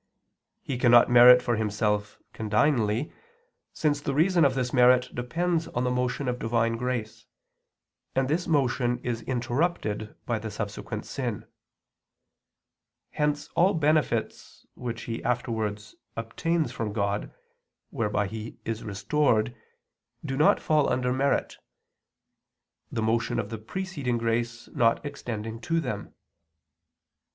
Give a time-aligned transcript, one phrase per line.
[0.63, 3.13] He cannot merit for himself condignly,
[3.71, 7.27] since the reason of this merit depends on the motion of Divine grace,
[8.15, 11.45] and this motion is interrupted by the subsequent sin;
[13.11, 17.31] hence all benefits which he afterwards obtains from God,
[17.91, 19.53] whereby he is restored,
[20.25, 21.57] do not fall under merit
[22.91, 26.15] the motion of the preceding grace not extending to them.